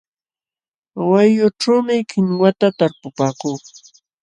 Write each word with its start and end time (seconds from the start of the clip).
Wayqućhuumi 1.09 1.97
kinwata 2.09 2.67
talpupaakuu. 2.77 3.57